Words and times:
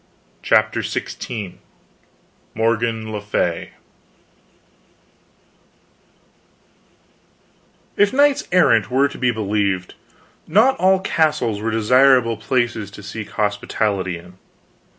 CHAPTER 0.41 0.79
XVI 0.79 1.57
MORGAN 2.55 3.11
LE 3.11 3.21
FAY 3.21 3.69
If 7.95 8.11
knights 8.11 8.47
errant 8.51 8.89
were 8.89 9.07
to 9.07 9.17
be 9.19 9.29
believed, 9.29 9.93
not 10.47 10.75
all 10.77 11.01
castles 11.01 11.61
were 11.61 11.69
desirable 11.69 12.37
places 12.37 12.89
to 12.89 13.03
seek 13.03 13.29
hospitality 13.29 14.17
in. 14.17 14.39